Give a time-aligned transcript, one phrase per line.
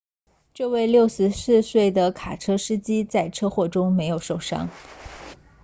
[0.55, 4.67] 这位64岁的卡车司机在车祸中没有受伤